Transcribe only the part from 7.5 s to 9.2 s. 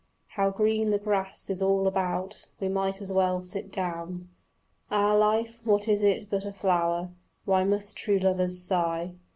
must true lovers sigh?